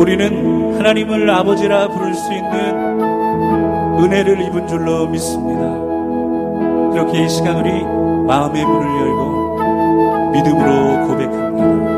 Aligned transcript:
우리는 0.00 0.78
하나님을 0.78 1.28
아버지라 1.28 1.88
부를 1.88 2.14
수 2.14 2.32
있는 2.32 3.00
은혜를 4.02 4.40
입은 4.46 4.66
줄로 4.66 5.06
믿습니다. 5.06 5.60
그렇게 6.90 7.22
이 7.22 7.28
시간 7.28 7.58
우리 7.58 7.70
마음의 8.26 8.64
문을 8.64 8.86
열고 8.86 10.30
믿음으로 10.32 11.06
고백합니다. 11.06 11.89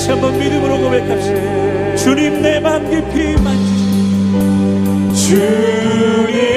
다시 0.00 0.12
한번 0.12 0.32
믿음으로 0.38 0.78
고백합시다. 0.80 1.96
주님 1.96 2.40
내 2.40 2.58
맘 2.58 2.88
깊이 2.90 3.34
만지셨네 3.42 5.12
주님 5.12 6.49